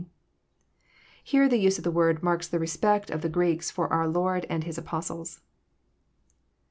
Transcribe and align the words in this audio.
Here 1.23 1.47
the 1.47 1.59
use 1.59 1.77
of 1.77 1.83
the 1.83 1.91
word 1.91 2.23
marks 2.23 2.47
the 2.47 2.57
respect 2.57 3.11
of 3.11 3.21
the 3.21 3.29
Greeks 3.29 3.69
for 3.69 3.87
our 3.93 4.07
Lord 4.07 4.47
and 4.49 4.63
His 4.63 4.79
apostles. 4.79 5.41